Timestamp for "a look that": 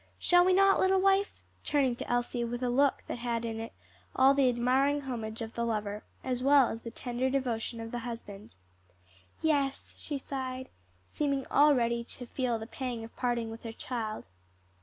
2.63-3.19